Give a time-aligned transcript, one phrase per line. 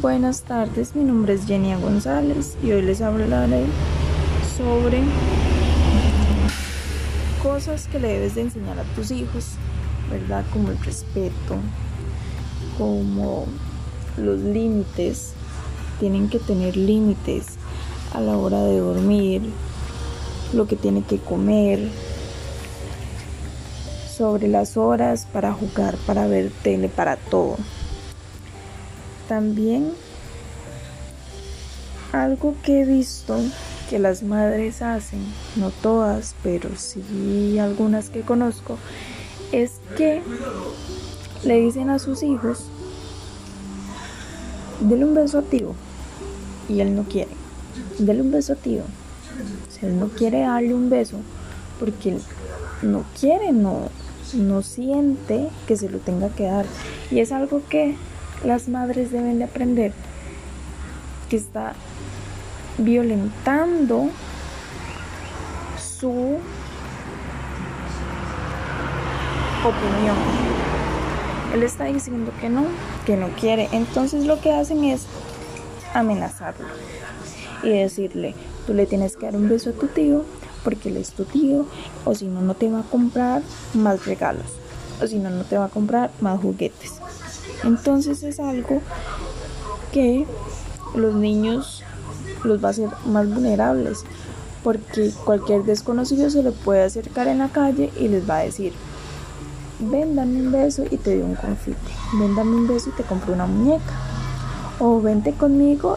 [0.00, 3.64] Buenas tardes, mi nombre es Jenia González y hoy les hablaré
[4.56, 5.02] sobre
[7.40, 9.50] cosas que le debes de enseñar a tus hijos,
[10.10, 10.44] ¿verdad?
[10.52, 11.56] Como el respeto,
[12.76, 13.46] como
[14.16, 15.32] los límites,
[16.00, 17.46] tienen que tener límites
[18.12, 19.42] a la hora de dormir,
[20.52, 21.88] lo que tiene que comer,
[24.16, 27.56] sobre las horas para jugar, para ver tele, para todo.
[29.28, 29.92] También
[32.12, 33.36] algo que he visto
[33.90, 35.20] que las madres hacen,
[35.56, 38.78] no todas, pero sí algunas que conozco,
[39.52, 40.22] es que
[41.44, 42.64] le dicen a sus hijos,
[44.80, 45.74] dele un beso a tío,
[46.68, 47.32] y él no quiere,
[47.98, 48.82] dele un beso a tío,
[49.68, 51.16] si él no quiere darle un beso,
[51.78, 52.18] porque
[52.82, 53.88] no quiere, no,
[54.34, 56.66] no siente que se lo tenga que dar.
[57.10, 57.96] Y es algo que
[58.44, 59.92] las madres deben de aprender,
[61.28, 61.74] que está
[62.78, 64.10] violentando
[65.78, 66.38] su
[69.64, 70.16] opinión.
[71.54, 72.64] Él está diciendo que no,
[73.06, 73.68] que no quiere.
[73.72, 75.06] Entonces lo que hacen es
[75.94, 76.66] amenazarlo
[77.62, 78.34] y decirle,
[78.66, 80.24] tú le tienes que dar un beso a tu tío
[80.64, 81.66] porque él es tu tío,
[82.04, 83.42] o si no, no te va a comprar
[83.74, 84.46] más regalos,
[85.00, 86.94] o si no, no te va a comprar más juguetes.
[87.62, 88.80] Entonces es algo
[89.92, 90.26] que
[90.94, 91.82] los niños
[92.44, 94.04] los va a hacer más vulnerables,
[94.62, 98.72] porque cualquier desconocido se le puede acercar en la calle y les va a decir,
[99.78, 101.78] ven, dame un beso y te doy un confite,
[102.18, 103.94] ven, dame un beso y te compro una muñeca,
[104.78, 105.96] o vente conmigo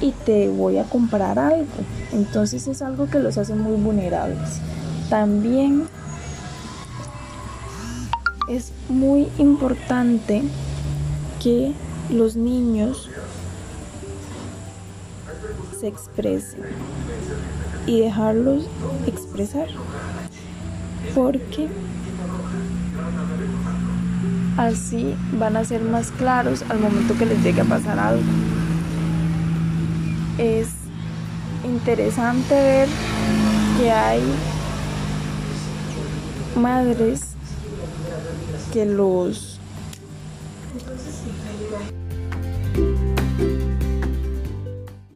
[0.00, 1.66] y te voy a comprar algo.
[2.12, 4.60] Entonces es algo que los hace muy vulnerables.
[5.10, 5.88] También
[8.48, 10.42] es muy importante
[11.42, 11.72] que
[12.10, 13.10] los niños
[15.78, 16.62] se expresen
[17.86, 18.64] y dejarlos
[19.06, 19.68] expresar
[21.14, 21.68] porque
[24.56, 28.22] así van a ser más claros al momento que les llegue a pasar algo.
[30.38, 30.68] Es
[31.64, 32.88] interesante ver
[33.78, 34.22] que hay
[36.56, 37.37] madres
[38.72, 39.58] que los